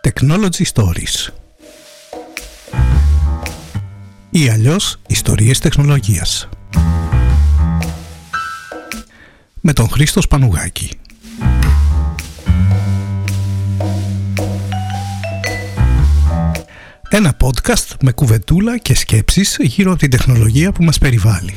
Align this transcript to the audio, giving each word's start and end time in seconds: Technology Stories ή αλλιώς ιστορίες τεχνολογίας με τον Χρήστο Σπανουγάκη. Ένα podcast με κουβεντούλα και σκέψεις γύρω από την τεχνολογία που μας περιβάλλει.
Technology 0.00 0.64
Stories 0.72 1.32
ή 4.30 4.48
αλλιώς 4.48 4.96
ιστορίες 5.06 5.58
τεχνολογίας 5.58 6.48
με 9.60 9.72
τον 9.72 9.88
Χρήστο 9.88 10.20
Σπανουγάκη. 10.20 10.90
Ένα 17.08 17.36
podcast 17.40 17.96
με 18.02 18.12
κουβεντούλα 18.12 18.78
και 18.78 18.94
σκέψεις 18.94 19.56
γύρω 19.60 19.90
από 19.90 20.00
την 20.00 20.10
τεχνολογία 20.10 20.72
που 20.72 20.84
μας 20.84 20.98
περιβάλλει. 20.98 21.54